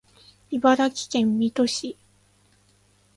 [0.49, 1.95] 茨城県水戸市